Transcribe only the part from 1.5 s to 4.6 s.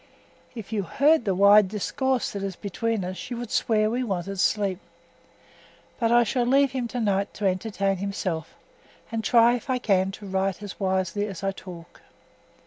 discourse that is between us, you would swear we wanted